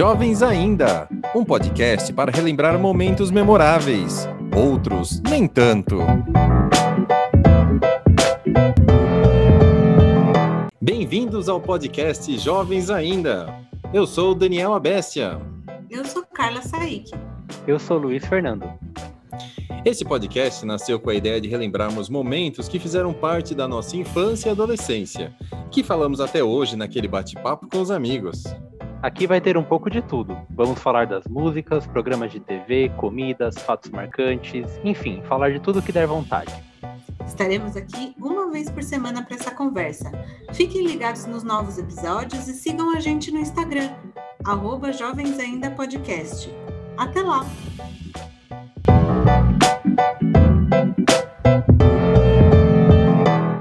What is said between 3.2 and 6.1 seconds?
memoráveis, outros nem tanto.